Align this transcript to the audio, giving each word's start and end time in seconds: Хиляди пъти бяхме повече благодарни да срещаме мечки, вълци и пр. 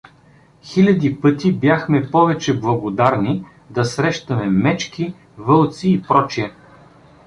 Хиляди 0.63 1.21
пъти 1.21 1.53
бяхме 1.53 2.11
повече 2.11 2.59
благодарни 2.59 3.45
да 3.69 3.85
срещаме 3.85 4.45
мечки, 4.45 5.13
вълци 5.37 5.89
и 5.89 6.01
пр. 6.01 6.27